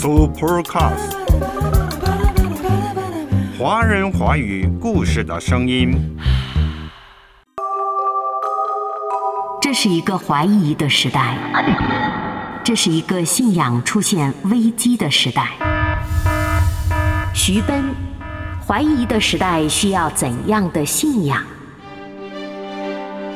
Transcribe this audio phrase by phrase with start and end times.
[0.00, 1.12] Supercast，
[3.58, 6.16] 华人华语故事的声音。
[9.60, 11.36] 这是一个怀疑的时代，
[12.64, 15.50] 这是一个信仰出现危机的时代。
[17.34, 17.94] 徐奔，
[18.66, 21.44] 怀疑的时代需要怎样的信仰？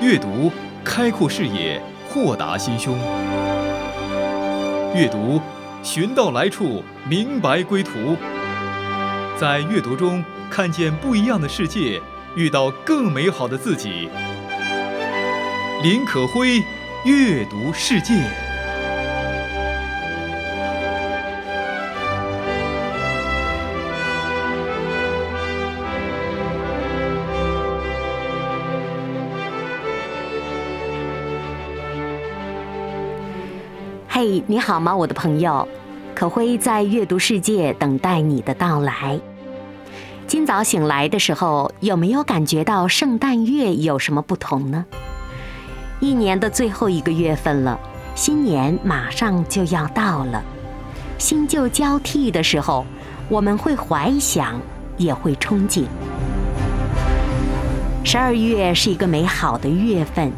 [0.00, 0.50] 阅读，
[0.82, 1.78] 开阔视野，
[2.08, 2.96] 豁达心胸。
[4.94, 5.38] 阅读，
[5.84, 8.16] 寻到来处，明白归途。
[9.38, 12.00] 在阅读中看见不一样的世界，
[12.34, 14.08] 遇到更美好的自己。
[15.82, 16.56] 林可辉，
[17.04, 18.14] 阅读世界。
[34.16, 35.66] 嘿，你好吗，我的朋友？
[36.14, 39.18] 可辉在阅读世界等待你的到来。
[40.28, 44.84] 今早醒来的时候，有没有感觉到圣诞月有什么不同呢？
[45.98, 47.76] 一年的最后一个月份了，
[48.14, 50.40] 新年马上就要到了。
[51.18, 52.86] 新旧交替的时候，
[53.28, 54.60] 我们会怀想，
[54.96, 55.86] 也会憧憬。
[58.04, 60.30] 十二月是一个美好的月份。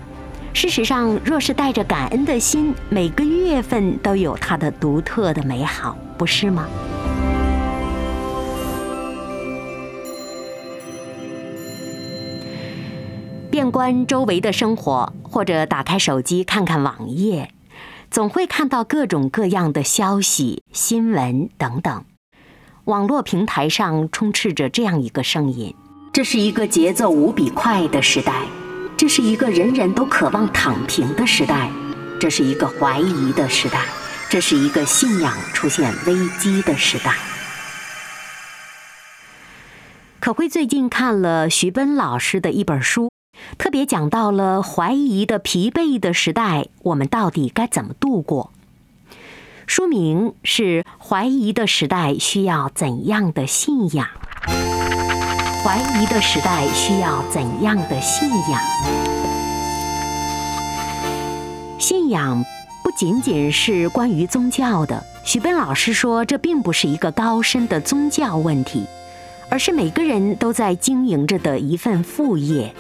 [0.56, 6.66] 事实上，若是带着感恩的心，每个月份都有它的独特的美好，不是吗？
[13.50, 17.50] 遍观周围的生活，或者打开手机看看网页，
[18.10, 22.02] 总会看到各种各样的消息、新闻等等。
[22.84, 25.74] 网络平台上充斥着这样一个声音：
[26.14, 28.32] 这是一个节奏无比快的时代。
[28.96, 31.70] 这是一个人人都渴望躺平的时代，
[32.18, 33.84] 这是一个怀疑的时代，
[34.30, 37.14] 这是一个信仰出现危机的时代。
[40.18, 43.10] 可辉最近看了徐奔老师的一本书，
[43.58, 48.50] 特别讲到了怀疑的疲惫的时代，我们到底该怎么度过？
[49.66, 54.08] 书名是《怀疑的时代需要怎样的信仰》。
[55.66, 58.60] 怀疑的时代需要怎样的信仰？
[61.76, 62.44] 信仰
[62.84, 65.02] 不仅仅是关于宗教的。
[65.24, 68.86] 许奔老师说，这并不是一个高深的宗教问题，
[69.50, 72.72] 而是每个人都在经营着的一份副业。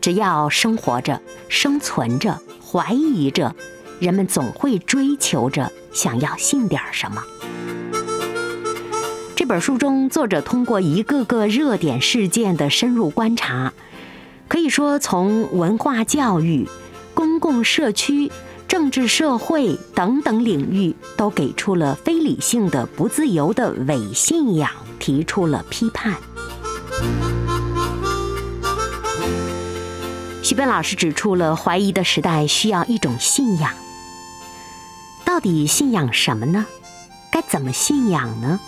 [0.00, 3.52] 只要生活着、生存着、怀疑着，
[3.98, 7.20] 人们总会追求着，想要信点什么。
[9.48, 13.72] 本书中，作者通过一个个热点事件的深入观察，
[14.46, 16.68] 可以说从文化教育、
[17.14, 18.30] 公共社区、
[18.68, 26.14] 政治社会等等领域，都给出了非理性的、不自由的伪信仰，提出了批判。
[30.42, 33.72] 徐奔老师指出了怀疑的时代需要一种信仰。
[35.24, 36.66] 到底信仰什么呢？
[37.32, 38.60] 该怎么信仰呢？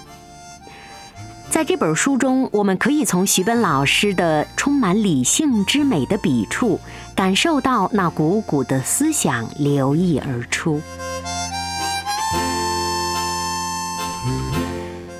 [1.50, 6.78] 在这本书中，我们可以从徐奔老师的充满理性之美的笔触，
[7.14, 10.80] 感受到那股股的思想流溢而出。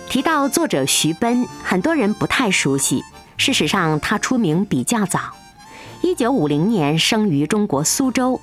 [0.08, 3.02] 提到作者徐奔，很多人不太熟悉。
[3.36, 5.20] 事实上，他出名比较早，
[6.00, 8.41] 一九五零年生于中国苏州，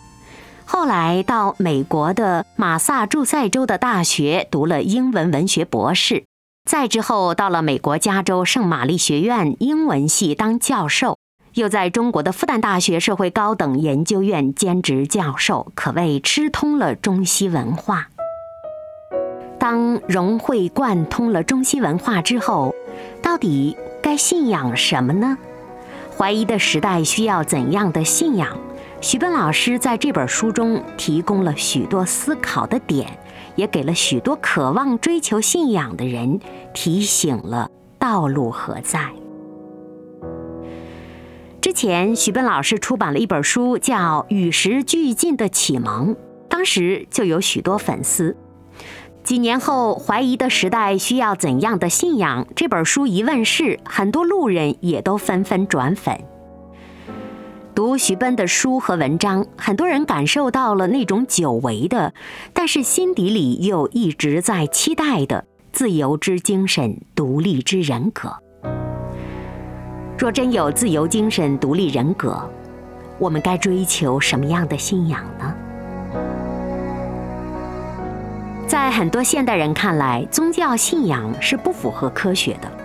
[0.66, 6.27] 后来到美国的马萨诸塞州的大学读了英文文学博士。
[6.68, 11.18] 再之后，到了美国加州圣玛丽学院英文系当教授，
[11.54, 18.10] 又在中国的复旦大学社会高等研究院兼职教授，可谓吃通了中西文化。
[19.58, 22.76] 当融会贯通了中西文化之后，
[23.24, 25.38] 到底该信仰什么呢？
[26.18, 28.58] 怀疑的时代需要怎样的信仰？
[29.00, 33.18] 徐奔老师在这本书中提供了许多思考的点。
[33.58, 36.40] 也给了许多渴望追求信仰的人
[36.74, 37.70] 提醒了
[38.00, 39.12] 道路何在。
[41.60, 46.16] 之前，徐奔老师出版了一本书，叫《与时俱进的启蒙》，
[46.48, 48.38] 当时就有许多粉丝。
[49.24, 56.18] 几年后，《怀疑的时代需要怎样的信仰》这本书一问世，很多路人也都纷纷转粉。
[57.78, 62.12] 读徐奔的书和文章，很多人感受到了那种久违的，
[62.52, 68.36] 但是心底里又一直在期待的自由之精神、独立之人格。
[70.18, 72.50] 若真有自由精神、独立人格，
[73.20, 75.54] 我们该追求什么样的信仰呢？
[78.68, 82.77] 在很多现代人看来，宗教信仰是不符合科学的。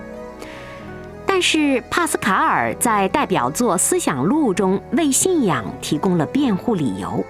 [1.35, 7.25] 但是帕斯卡尔在代表作《思想录》中为信仰提供了辩护理由，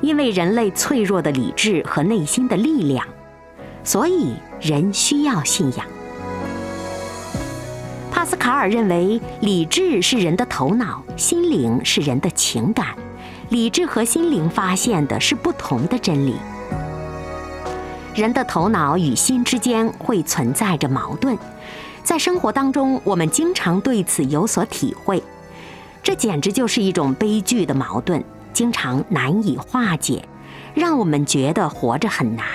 [0.00, 3.04] 因为人类脆弱的理智和内心的力量，
[3.82, 5.84] 所以人需要信仰。
[8.12, 12.94] 帕斯卡尔认为，理智是人的头脑，心灵是人的情感，
[13.48, 16.36] 理智和心灵发现的是不同的真理。
[18.14, 21.36] 人的头脑与心之间会存在着矛盾，
[22.06, 25.20] 在生活当中，我们经常对此有所体会。
[26.04, 28.22] 这简直就是一种悲剧的矛盾，
[28.52, 30.24] 经常难以化解，
[30.72, 32.46] 让我们觉得活着很难。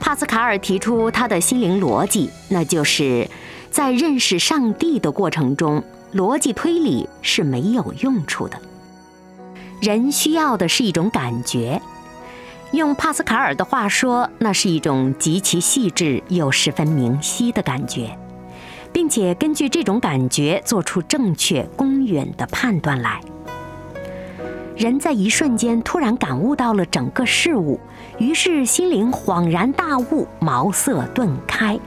[0.00, 3.30] 帕斯卡尔提出他的心灵逻辑，那就是
[3.70, 5.80] 在认识上帝的过程中，
[6.12, 8.58] 逻辑推理是没有用处的。
[9.80, 11.80] 人需要的是一种感觉。
[12.74, 18.18] 用帕斯卡尔的话说，那是一种极其细致又十分明晰的感觉，
[18.92, 23.20] 并且根据这种感觉做出正确公允的判断来。
[24.76, 27.78] 人在一瞬间突然感悟到了整个事物，
[28.18, 31.78] 于是心灵恍然大悟，茅塞顿开。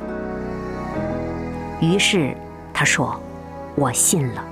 [1.81, 2.33] 于是
[2.73, 3.21] 他说
[3.75, 4.43] ：“我信了。”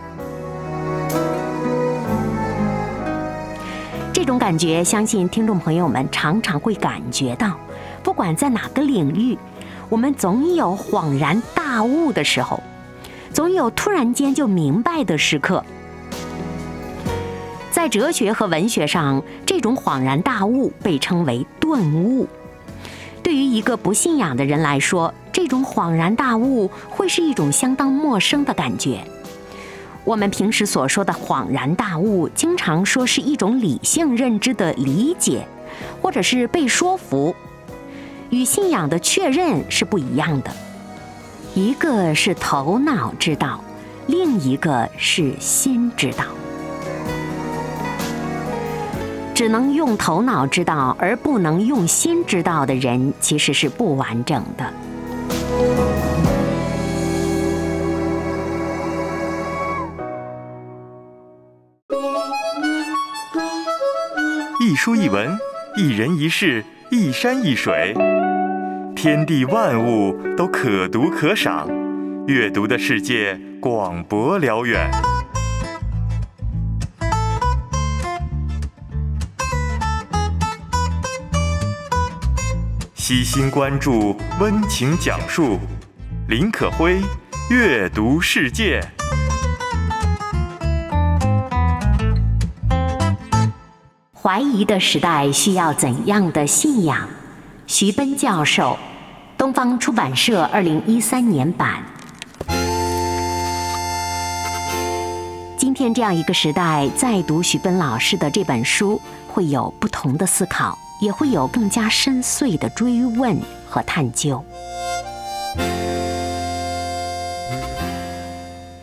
[4.16, 7.60] 这种感觉，相信听众朋友们常常会感觉到，
[8.02, 9.38] 不管在哪个领域，
[9.90, 12.64] 我们总有恍然大悟的时候，
[13.34, 15.62] 总有突然间就明白的时刻。
[17.72, 22.26] 在哲学和文学上，这种恍然大悟被称为顿悟。
[23.22, 29.02] 对于一个不信仰的人来说，这种恍然大悟会是一种相当陌生的感觉。
[30.06, 35.48] 我们平时所说的恍然大悟，经常说是一种理性认知的理解，
[36.00, 37.36] 或者是被说服，
[38.30, 40.52] 与信仰的确认是不一样的。
[41.56, 43.60] 一个是头脑知道，
[44.06, 46.24] 另一个是心知道。
[49.34, 54.74] 只能用头脑知道而不能用心知道的人，其实是不完整的。
[64.66, 65.38] 一书一文，
[65.78, 67.94] 一人一事，一山一水，
[68.96, 71.70] 天地万物都可读可赏，
[72.26, 74.90] 阅读的世界广博辽远。
[82.96, 85.60] 悉心关注，温情讲述，
[86.28, 87.00] 林可辉，
[87.52, 88.82] 阅读世界。
[94.26, 97.08] 怀疑的时代需要怎样的信仰？
[97.68, 98.76] 徐奔教授，
[99.38, 101.84] 东方出版社二零一三年版。
[105.56, 113.38] 今天这样一个时代，再读徐奔老师的这本书，会有不同的思考，也会有更加深邃的追问
[113.70, 114.44] 和探究。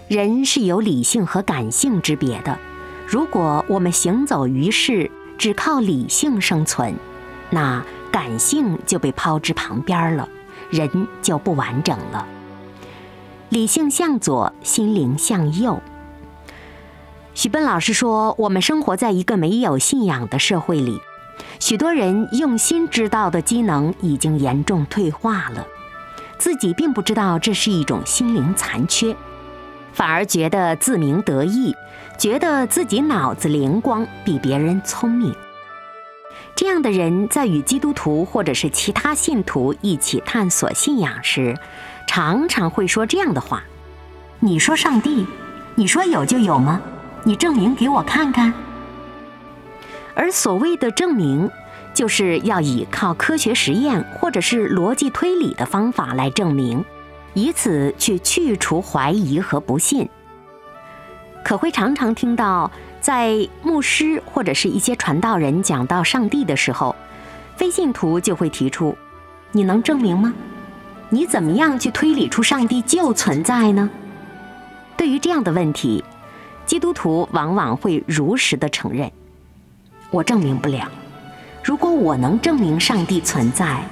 [0.06, 2.56] 人是有理性和感性之别的，
[3.08, 6.94] 如果我们行走于世，只靠理性生存，
[7.50, 10.28] 那感性就被抛之旁边了，
[10.70, 12.26] 人就不完整了。
[13.48, 15.82] 理性向左，心灵向右。
[17.34, 21.00] 许奔老师说：“我们生活在一个没有信仰的社会里，
[21.58, 25.66] 许多人用心知道的机能已经严重退化了，
[26.38, 29.16] 自己并不知道这是一种心灵残缺，
[29.92, 31.74] 反而觉得自鸣得意。”
[32.22, 35.34] 觉得自己脑子灵光，比别人聪明。
[36.54, 41.58] 这样的人在与基督徒或者是其他信徒一起探索信仰时，
[42.06, 43.64] 常常会说这样的话
[44.38, 45.26] ：“你说上帝，
[45.74, 46.80] 你说有就有吗？
[47.24, 48.54] 你证明给我看看。”
[50.14, 51.50] 而所谓的证明，
[51.92, 56.84] 就是要依靠科学实验或者是逻辑推理的方法来证明，
[57.34, 60.08] 以此去去除怀疑和不信。
[61.44, 62.70] 可会常常听到，
[63.00, 66.94] 在牧师或者是一些传道人讲到上帝的时候，
[67.56, 68.96] 非信徒就会提出
[69.52, 70.32] ：“你能证明吗？
[71.10, 73.90] 你怎么样去推理出上帝就存在呢？”
[74.96, 76.04] 对于这样的问题，
[76.64, 79.10] 基督徒往往会如实的承认
[80.12, 80.88] ：“我证明不了。
[81.64, 83.82] 如果我能证明上帝存在，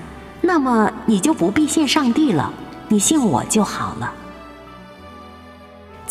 [0.40, 2.52] 那么你就不必信上帝了，
[2.88, 4.14] 你信我就好了。”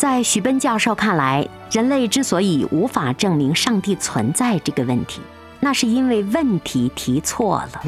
[0.00, 5.20] 在徐奔教授看来，人类之所以无法证明上帝存在这个问题，
[5.60, 7.82] 那是因为问题提错了。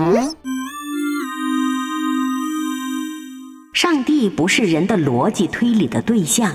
[3.72, 6.54] 上帝不是人的逻辑推理的对象，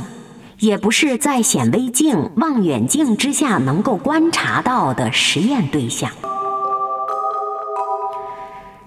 [0.59, 6.11] 也不是在显微镜、望远镜之下能够观察到的实验对象。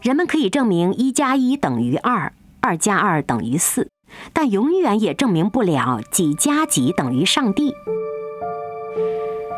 [0.02, 3.90] 人们可以证明一加一等于二，二加二等于四，
[4.32, 7.74] 但永远也证明不了几加几等于上帝。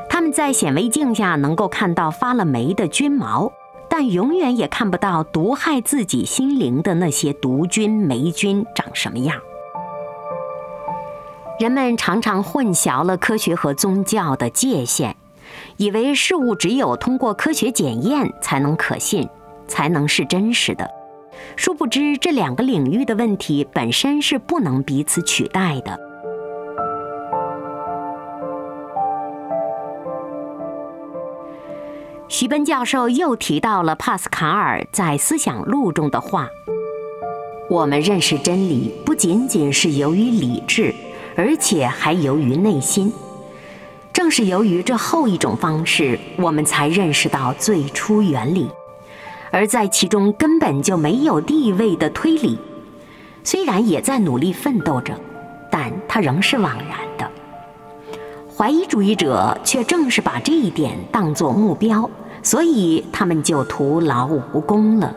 [0.09, 3.53] 他们在显微镜下能够看到发了霉的菌毛，
[3.89, 9.41] 但永远也看不到毒害自己心灵的那些毒菌、霉菌长什么样。
[11.59, 15.17] 人们常常混淆了科学和宗教的界限，
[15.77, 19.29] 以为事物只有通过科学检验才能可信。
[19.69, 20.91] 才能是真实的。
[21.57, 25.99] 殊不知，这两个领域的问题本身是不能彼此取代的。
[32.29, 36.49] 徐奔教授又提到了帕斯卡尔在《思想录》中的话
[37.69, 40.95] ：“我们认识真理，不仅仅是由于理智，
[41.37, 43.13] 而且还由于内心。
[44.15, 48.71] 正是由于这后一种方式，我们才认识到最初原理。”
[49.53, 52.59] 而在其中根本就没有地位的推理，
[53.45, 55.15] 虽然也在努力奋斗着，
[55.71, 57.31] 但它仍是枉然的。
[58.57, 62.09] 怀疑主义者却正是把这一点当作目标，
[62.43, 65.15] 所以他们就徒劳无功了。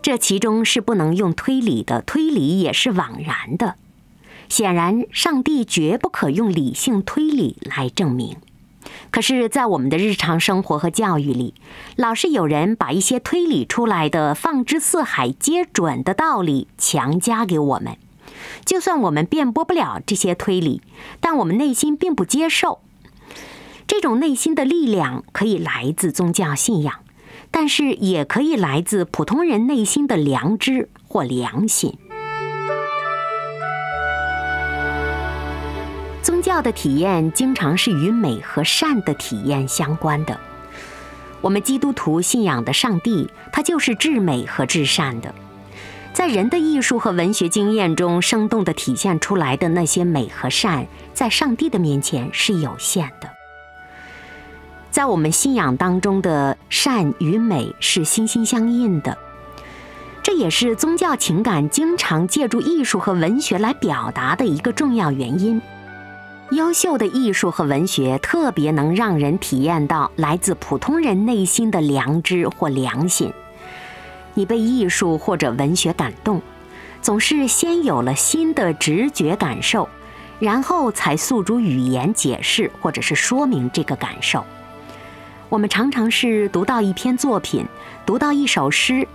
[0.00, 3.74] 这其中是不能用推理的，推理也是枉然的。
[4.48, 8.36] 显然，上帝绝不可用理性推理来证明。
[9.10, 11.54] 可是，在我们的日常生活和教育里，
[11.96, 17.96] 老是有人把一些推理出来的“放之四海皆准”的道理强加给我们。
[18.64, 20.82] 就算我们辩驳不了这些推理，
[21.20, 22.80] 但我们内心并不接受。
[23.86, 26.94] 这种内心的力量可以来自宗教信仰，
[27.50, 31.98] 但是也可以来自普通人内心的良知或良心。
[36.62, 40.38] 的体验经常是与美和善的体验相关的。
[41.40, 45.34] 我们基督徒信仰的上帝，他就是至美和至善的。
[46.12, 53.30] 在人的艺术和文学经验中生动地体现出来的那些美和善，在上帝的面前是有限的。
[54.90, 59.16] 在我们信仰当中的善与美是心心相印的，
[60.24, 65.62] 这也是宗教情感经常借助艺术和文学来表达的一个重要原因。
[66.50, 73.30] 优秀的艺术和文学特别能让人体验到来自普通人内心的良知或良心。
[74.32, 76.40] 你被艺术或者文学感动，
[77.02, 79.86] 总是先有了新的直觉感受，
[80.38, 84.42] 然后才诉诸语言解释或者是说明这个感受。
[85.50, 87.66] 我们常常是读到一篇作品，
[88.06, 89.06] 读到一首诗，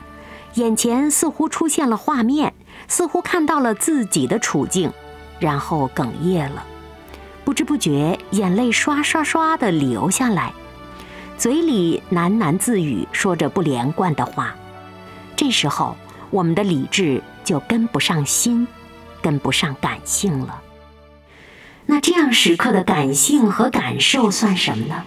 [0.54, 2.54] 眼前似乎出现了画面，
[2.88, 4.92] 似乎看到了自己的处境，
[5.40, 6.64] 然后哽咽了。
[7.46, 10.54] 不知不觉，眼泪刷刷刷地流下来，
[11.38, 14.56] 嘴里喃喃自语，说着不连贯的话。
[15.36, 15.96] 这时候，
[16.30, 18.68] 我们的理智就跟不上心，
[19.22, 20.62] 跟不上感性了。
[21.86, 25.04] 那这样时刻的感性和感受算什么呢？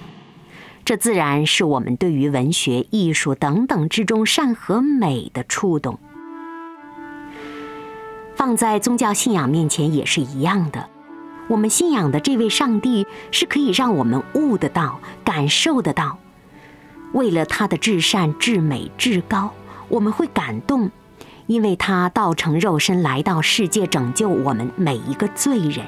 [0.84, 5.98] 这自然是我们对于文学、艺术等等之中善和美的触动。
[8.36, 10.88] 放在宗教信仰面前也是一样的。
[11.48, 16.18] 我们信仰的这位上帝是可以让我们悟得到、感受得到。
[17.12, 19.52] 为了他的至善、至美、至高，
[19.88, 20.90] 我们会感动，
[21.46, 25.86] 因为他道成肉身来到世界，拯救我们每一个罪人。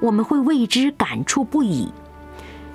[0.00, 1.90] 我们会为之感触不已。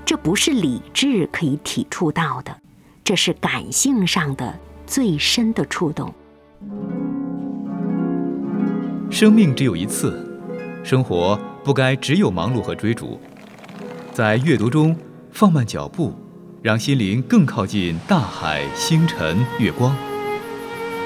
[0.03, 2.55] 这不是理智可以体触到的，
[3.03, 6.13] 这是感性上的最深的触动。
[9.09, 10.41] 生命只有一次，
[10.83, 11.39] 生活。
[11.67, 13.19] 不该只有忙碌和追逐，
[14.13, 14.95] 在阅读中
[15.33, 16.13] 放慢脚步，
[16.61, 19.93] 让心灵更靠近大海、星辰、月光。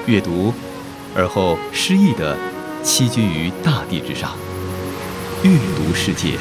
[0.06, 0.54] 阅读，
[1.16, 2.38] 而后诗意地
[2.84, 4.36] 栖居于大地之上，
[5.42, 6.38] 阅读世界。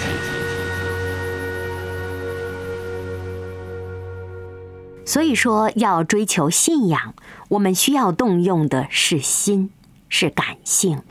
[5.04, 7.16] 所以说，要追求信仰，
[7.50, 9.72] 我们需要动用的是心，
[10.10, 11.02] 是感性。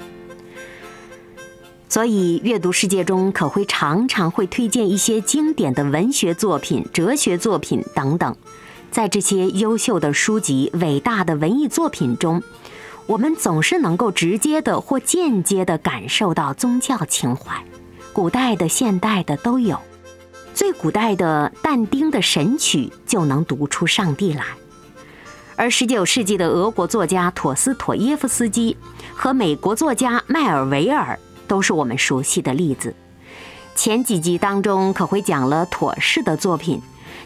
[1.90, 8.36] 所以，阅读世界中可会常常会推荐一些经典的文学作品、哲学作品等等。
[8.92, 12.40] 在这些优秀的书籍、伟大的文艺作品中，
[13.06, 17.64] 我们总是能够直接的或间接的感受到宗教情怀，
[18.12, 19.76] 古代的、现代的都有。
[20.54, 24.44] 最古代的但丁的《神曲》就能读出上帝来，
[25.56, 28.76] 而十九世纪的俄国作家陀思妥耶夫斯基
[29.12, 31.18] 和美国作家迈尔维尔
[31.50, 32.94] 都是我们熟悉的例子。
[33.74, 36.80] 前几集当中可会讲了妥适的作品，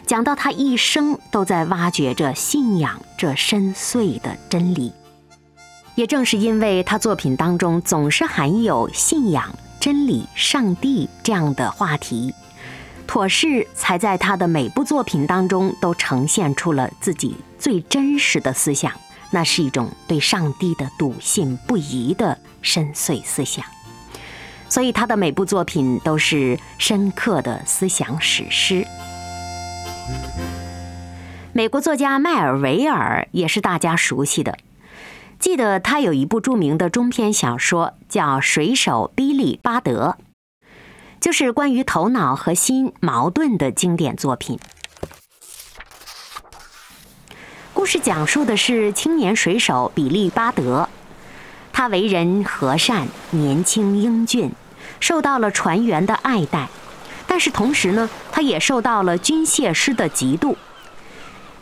[0.07, 4.91] 讲到他一生都在挖掘着信仰这深邃的真理。
[5.93, 12.33] 也正是因为他作品当中总是含有信仰、真理、上帝这样的话题。
[13.05, 18.91] 妥适才在他的每部作品当中都呈现出了自己最真实的思想，
[19.29, 23.63] 那是一种对上帝的笃信不疑的深邃思想。
[24.69, 28.85] 所以他的每部作品都是深刻的思想史诗。
[31.53, 34.57] 美国作家迈尔维尔也是大家熟悉的，
[35.39, 40.17] 记得他有一部著名的中篇小说叫《水手比利·巴德》。
[41.21, 44.59] 就是关于头脑和心矛盾的经典作品。
[47.73, 50.87] 故事讲述的是青年水手比利·巴德，
[51.77, 54.49] 他为人和善、年轻英俊，
[55.01, 56.69] 受到了船员的爱戴，
[57.27, 60.55] 但是同时呢，他也受到了军械师的嫉妒。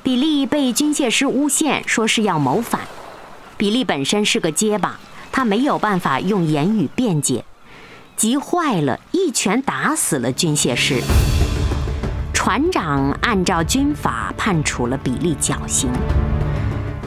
[0.04, 2.82] 比利被军械师诬陷，说是要谋反。
[3.58, 5.00] 比利本身是个结巴，
[5.32, 7.44] 他没有办法用言语辩解。
[8.16, 11.02] 急坏了，一拳打死了军械师。
[12.36, 15.90] 船长按照军法判处了比利绞刑。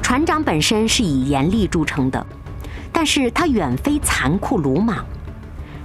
[0.02, 2.26] 船长本身是以严厉著称的，
[2.96, 5.04] 但是他远非残酷鲁莽。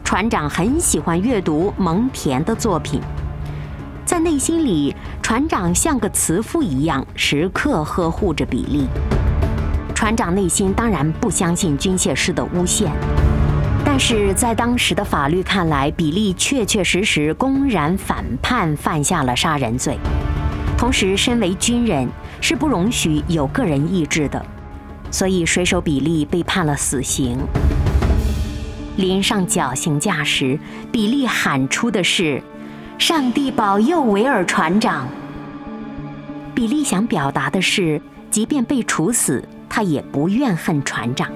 [0.02, 3.02] 船长很喜欢阅读蒙恬的作品，
[4.06, 8.88] 在内心里，船长像个慈父一样，时刻呵护着比利。
[9.94, 12.90] 船长内心当然不相信军械师的诬陷。
[13.84, 20.00] 但是在当时的法律看来，比利确确实实公然反叛，犯下了杀人罪。
[20.78, 22.08] 同时，身为军人
[22.40, 24.46] 是不容许有个人意志的，
[25.12, 27.38] 所以水手比利被判了死刑。
[28.98, 30.58] 临上绞刑架时，
[30.92, 32.42] 比利喊出的是
[32.98, 35.08] ：“上帝保佑维尔船长。”
[36.56, 41.32] 比利想表达的是，即便被处死，他也不怨恨船长。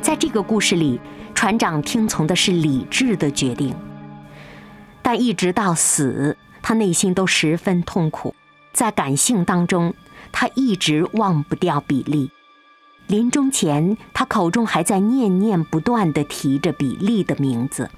[0.00, 1.00] 在这个故事里，
[1.34, 3.74] 船长听从的是理智的决定，
[5.02, 8.34] 但一直到死，他内心都十分痛苦。
[8.72, 9.94] 在感性当中，
[10.34, 12.28] 他一直忘不掉比利。
[13.06, 17.88] 临终前，他口中还在念念不断地提着比利的名字。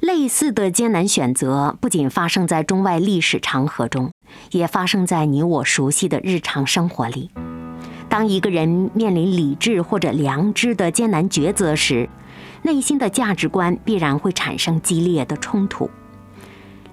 [0.00, 4.10] 类似的艰难选择，不仅发生在中外历史长河中，
[4.52, 7.30] 也发生在你我熟悉的日常生活里。
[8.08, 12.08] 当一个人面临理智或者良知的艰难抉择时，
[12.62, 15.90] 内心的价值观必然会产生激烈的冲突。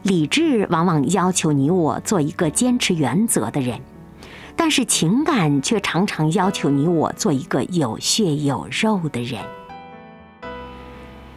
[0.03, 3.81] 理智往往要求你我做一个坚持原则的人，
[4.55, 9.41] 但是情感却常常要求你我做一个有血有肉的人。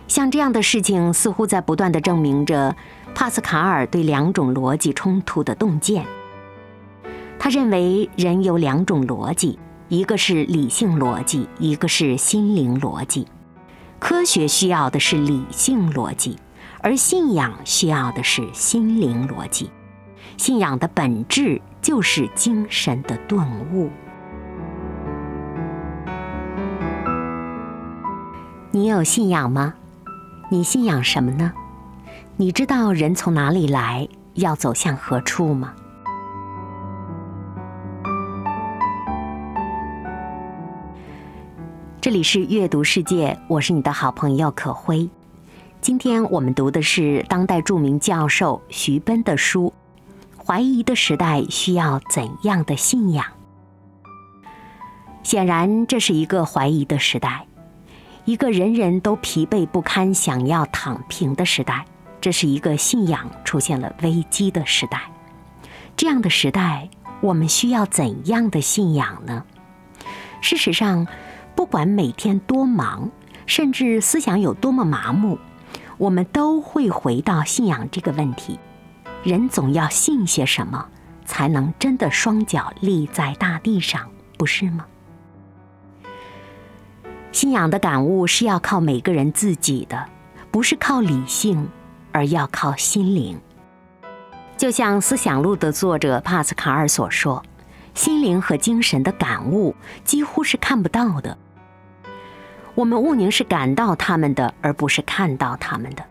[0.09, 2.77] 像这样的事情，似乎在不断的证明着
[3.15, 6.05] 帕斯卡尔对两种逻辑冲突的洞见。
[7.39, 9.59] 他认为人有两种逻辑。
[9.89, 13.27] 一个是理性逻辑，一个是心灵逻辑。
[13.99, 16.39] 科学需要的是理性逻辑，
[16.83, 19.71] 而信仰需要的是心灵逻辑。
[20.37, 23.89] 信仰的本质就是精神的顿悟。
[28.73, 29.75] 你有信仰吗？
[30.51, 31.53] 你信仰什么呢？
[32.37, 35.75] 你知道人从哪里来，要走向何处吗？
[42.01, 45.09] 这里是阅读世界，我是你的好朋友可辉。
[45.83, 49.75] 今天我们读的是当代著名教授徐奔的书
[50.47, 53.27] 《怀疑的时代需要怎样的信仰》。
[55.25, 57.49] 显然，这是一个怀疑的时代，
[58.25, 61.85] 一个人人都疲惫不堪、想要躺平的时代。
[62.21, 65.11] 这是一个信仰出现了危机的时代。
[65.97, 66.89] 这样的时代，
[67.21, 69.45] 我们需要怎样的信仰呢？
[70.41, 71.09] 事实上，
[71.57, 73.11] 不管每天多忙，
[73.47, 75.37] 甚至思想有多么麻木，
[76.03, 78.59] 我们都会回到信仰这个问题。
[79.23, 80.89] 人总要信些什么，
[81.25, 84.85] 才能真的双脚立在大地上，不是吗？
[87.31, 90.05] 信仰的感悟是要靠每个人自己的，
[90.51, 91.69] 不是靠理性，
[92.11, 93.41] 而要靠心灵。
[94.57, 97.45] 就像《思想录》的作者帕斯卡尔所说
[97.95, 101.39] ：“心灵和精神的感悟几乎是看不到的。
[102.75, 106.05] 我们务宁是感到他们的，而不是看到他们的。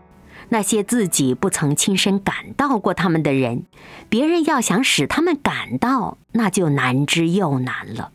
[0.48, 3.64] 那些自己不曾亲身感到过他们的人，
[4.08, 8.12] 别人要想使他们感到，那就难之又难了。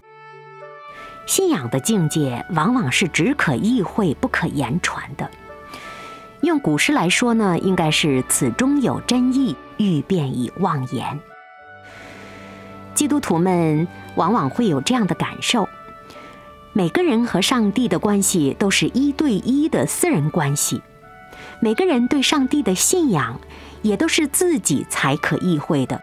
[1.25, 5.29] 信仰的境界往往是只可意会不可言传的。
[6.41, 11.19] 用古诗来说呢，应该是“此中有真意，欲辨已忘言”。
[12.93, 15.67] 基督徒们往往会有这样的感受：
[16.77, 20.79] 每个人和上帝的关系都是一对一的私人关系。
[21.59, 23.41] 每个人对上帝的信仰，
[23.81, 25.99] 也都是自己才可意会的。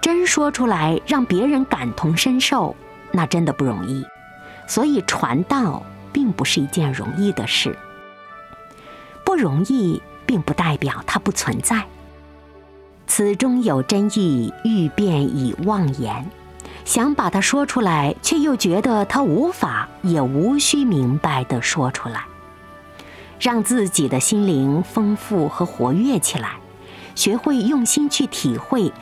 [0.00, 2.74] 真说出来让别人感同身受，
[3.12, 4.04] 那真的不容易。
[4.66, 7.78] 所以传道并不是一件容易的事。
[9.24, 11.84] 不容易，并不代表它不存在。
[13.06, 16.28] 此中有真意，欲辨已忘言。
[16.84, 22.24] 想把它说出来，却又觉得他无法，也无需明白的说出来。
[23.40, 26.56] 让自己的心灵丰富和活跃起来，
[27.14, 28.92] 学会用心去体会、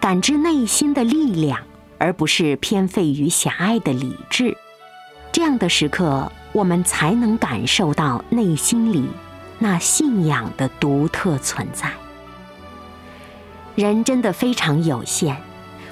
[0.00, 1.60] 感知内心的力量，
[1.98, 4.56] 而不是偏废于狭隘的理智。
[5.32, 9.08] 这样的时刻，我们才能感受到内心里
[9.58, 11.90] 那信仰的独特存在。
[13.74, 15.36] 人真的非常有限，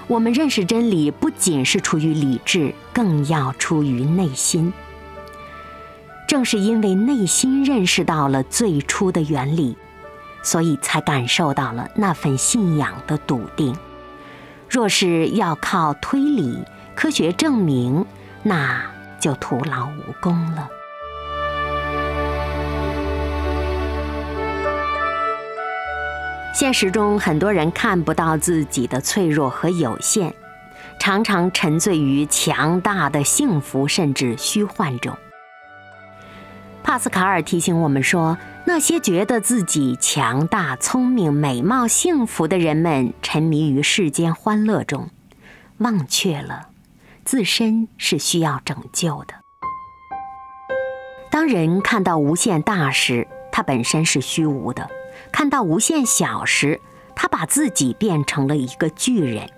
[0.06, 4.72] 我们认识真理不仅是出于理智，更要出于内心。
[6.28, 9.76] 正是因为内心认识到了最初的原理，
[10.42, 13.76] 所以才感受到了那份信仰的笃定。
[14.68, 16.64] 若是要靠推理、
[16.94, 18.04] 科学证明，
[18.42, 18.82] 那
[19.20, 20.68] 就徒劳无功了。
[26.54, 30.32] 现实中，很多人看不到自己的脆弱和有限，
[31.00, 35.16] 常常沉醉于强大的幸福甚至虚幻中。
[36.84, 45.10] 帕斯卡尔提醒我们说：“那些觉得自己强大、聪明、美貌、幸福的人们，沉迷于世间欢乐中，
[45.78, 46.68] 忘却了
[47.24, 49.34] 自身是需要拯救的。
[51.32, 54.86] 当人看到无限大时，他本身是虚无的；
[55.32, 56.80] 看到无限小时，
[57.14, 59.48] 他把自己变成了一个巨人。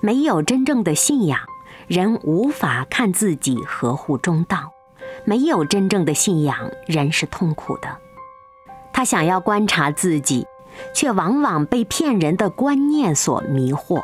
[0.00, 1.40] 没有真正的信仰，
[1.86, 4.72] 人无法看自己合乎中道。”
[5.26, 7.98] 没有真正的信仰，人是痛苦的。
[8.92, 10.46] 他想要观察自己，
[10.94, 14.02] 却往往被骗人的观念所迷惑。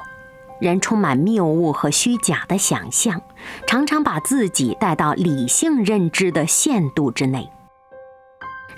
[0.60, 3.22] 人充满谬误和虚假的想象，
[3.66, 7.50] 常常把自己带到理性认知的限度之内。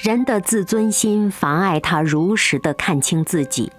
[0.03, 3.71] 人的自尊心妨碍他如实的看清自己。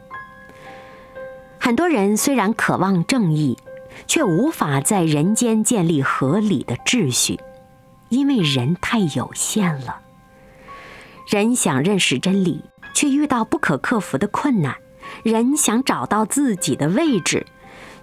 [1.59, 3.57] 很多人虽然渴望正义，
[4.07, 7.41] 却无法在人间建立合理的秩序。
[8.07, 9.99] 因为人太有限了，
[11.27, 14.75] 人想认识真理，却遇到不可克服的困难；
[15.23, 17.45] 人想找到自己的位置，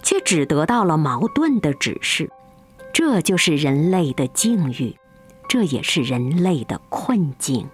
[0.03, 2.29] 却只得到了矛盾的指示。
[2.93, 4.95] 这就是人类的境遇，
[5.47, 7.67] 这也是人类的困境。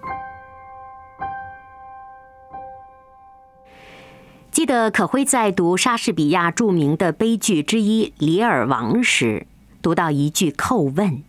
[4.57, 9.45] 记得可辉在读莎士比亚著名的悲剧之一《李尔王》时，
[9.83, 11.21] 读到一句叩问。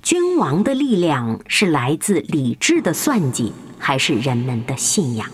[0.00, 5.28] 君王的力量是来自理智的算计，还是人们的信仰？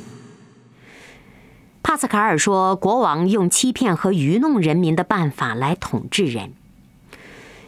[1.82, 6.54] 帕斯卡尔说，国王用欺骗和愚弄人民的办法来统治人。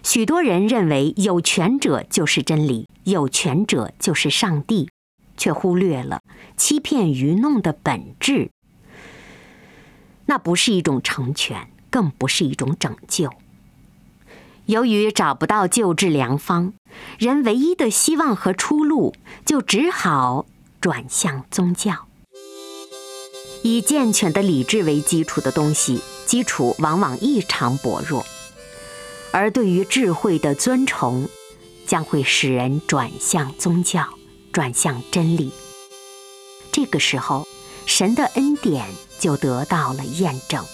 [0.02, 4.88] 许多人认为有权者就是真理，有权者就是上帝，
[5.36, 6.22] 却忽略了
[6.56, 8.48] 欺骗愚弄的本质。
[10.30, 13.30] 那不是一种成全，更不是一种拯救。
[14.66, 16.72] 由于找不到救治良方，
[17.18, 19.12] 人唯一的希望和出路
[19.44, 20.46] 就只好
[20.80, 22.06] 转向宗教。
[23.64, 28.24] 以健全的理智为基础的东西，基础往往异常薄弱；
[29.32, 31.28] 而对于智慧的尊崇，
[31.88, 34.06] 将会使人转向宗教，
[34.52, 35.50] 转向真理。
[36.70, 37.48] 这个时候，
[37.84, 38.86] 神的恩典
[39.20, 40.64] 就得到了验证。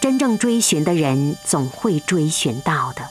[0.00, 3.08] 真正追寻的人总会追寻到的，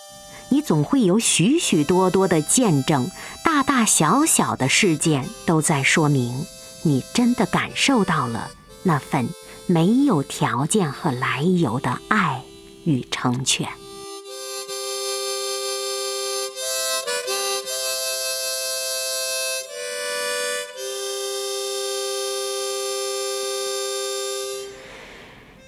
[0.47, 3.11] 你总会有许许多多的见证，
[3.43, 6.45] 大大小小的事件都在说明，
[6.83, 8.49] 你真的感受到了
[8.83, 9.27] 那份
[9.65, 12.43] 没有条件和来由的爱
[12.85, 13.67] 与成全。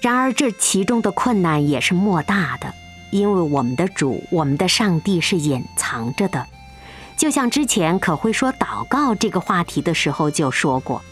[0.00, 2.72] 然而，这其中的困难也是莫大的，
[3.10, 6.46] 因为我们的主，我们的上帝是隐藏着的。
[7.18, 11.02] 就像之前可会说祷告这个话题的时候就说过，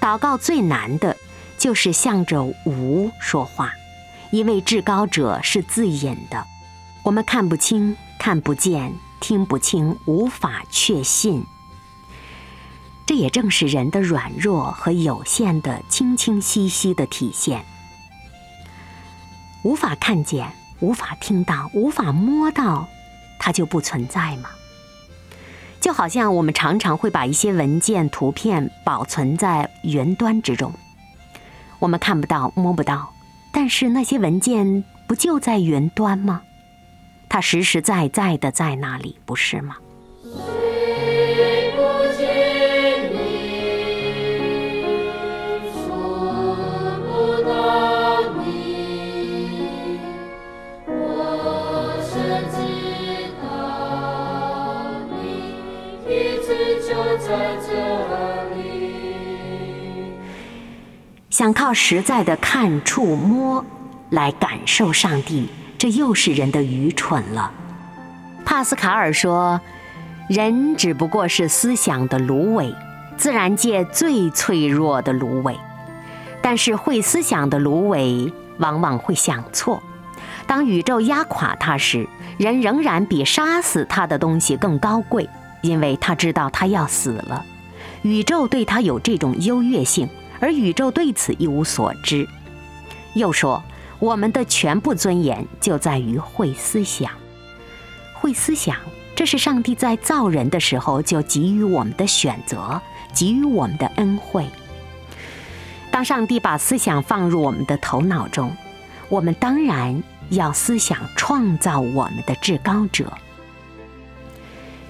[0.00, 1.16] 祷告最难的
[1.58, 3.72] 就是向着无说话，
[4.30, 6.46] 因为至高者是自隐的，
[7.02, 11.44] 我们看不清、看不见、听不清，无法确信。
[13.04, 17.64] 这也正是人的软弱和有限的清清晰晰的体现。
[19.62, 22.88] 无法看见，无法听到，无法摸到，
[23.38, 24.50] 它就不存在吗？
[25.80, 30.72] 就好像我们常常会把一些文件、图片保存在云端之中，
[31.78, 33.12] 我们看不到、摸不到，
[33.52, 36.42] 但是那些文件不就在云端吗？
[37.28, 39.76] 它实实在在的在那里，不是吗？
[61.38, 63.64] 想靠实在的看、触、摸
[64.10, 65.48] 来感受上帝，
[65.78, 67.52] 这又是人的愚蠢了。
[68.44, 69.60] 帕斯卡尔说
[70.28, 72.74] ：“人只不过是思想的芦苇，
[73.16, 75.56] 自然界最脆弱的芦苇。
[76.42, 79.80] 但是会思想的芦苇往往会想错。
[80.48, 85.30] 当宇宙压垮它时，人仍然比杀死他的东西更高贵，
[85.62, 87.44] 因为他知道他要死了。
[88.02, 90.08] 宇宙对他有这种优越性。”
[90.40, 92.28] 而宇宙对此一无所知。
[93.14, 93.62] 又说，
[93.98, 97.10] 我们的全部尊严就在于会思想。
[98.14, 98.76] 会思想，
[99.16, 102.80] 这是上帝在造人的时候就给予我们的选择，
[103.14, 104.46] 给予我们的恩惠。
[105.90, 108.54] 当上帝把思想放入我们的头脑中，
[109.08, 113.12] 我们当然要思想创造我们的至高者。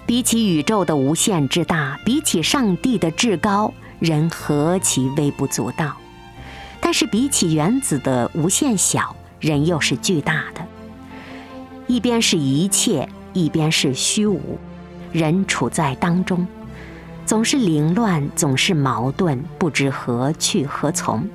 [0.04, 3.72] 比起宇宙的无限之大，比起上帝的至高。
[3.98, 5.96] 人何其微不足道，
[6.80, 10.64] 但是比起原子的无限小，人又是巨大的。
[11.86, 14.58] 一边是一切，一边是虚无，
[15.12, 16.46] 人处在当中，
[17.26, 21.28] 总是凌乱，总是矛盾，不知何去何从。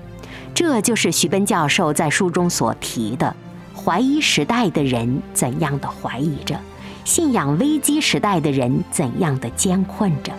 [0.54, 3.36] 这就是徐奔教授在书中所提的：
[3.76, 6.58] 怀疑时代的人怎样的怀疑着，
[7.04, 10.32] 信仰危机时代的人怎样的艰困着。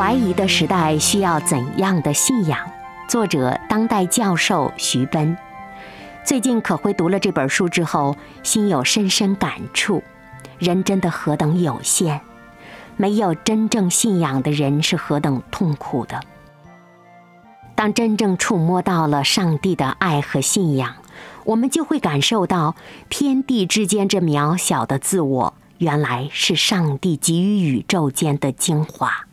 [0.00, 2.58] 怀疑的时代需要怎样的信仰？
[3.06, 5.36] 作者当代教授徐奔，
[6.24, 10.02] 最近可会读了这本书之后，心有深深感触。
[10.58, 12.22] 人真的何等有限，
[12.96, 16.18] 没有真正信仰的人是何等痛苦的。
[17.74, 20.94] 当真正触摸到了上帝的爱和信仰，
[21.44, 22.74] 我们就会感受到
[23.10, 29.26] 天地之间这渺小的自我，原来是上帝给予宇宙间的精华。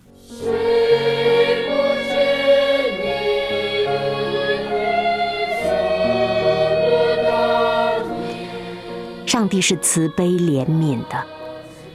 [9.25, 11.23] 上帝是慈悲怜悯的，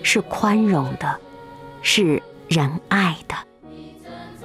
[0.02, 1.18] 是宽容的，
[1.82, 3.34] 是仁爱的。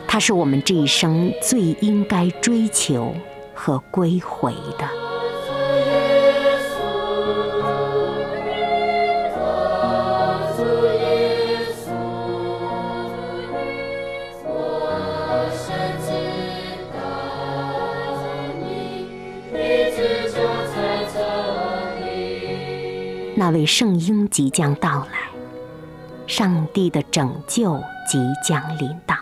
[0.07, 3.13] 他是我们这一生最应该追求
[3.53, 5.16] 和归回的。
[23.47, 25.19] 那位圣婴即将到来，
[26.27, 29.15] 上帝的拯救即将临到。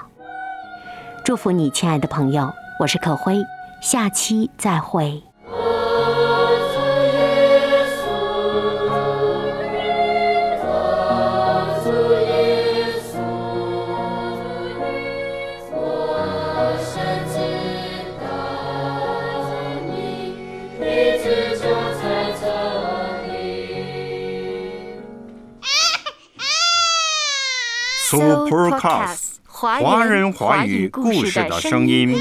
[1.24, 3.38] 祝福你，亲爱的朋友，我是可辉，
[3.84, 5.22] 下期再会。
[28.86, 32.16] Supercast 华人华语故事的声音。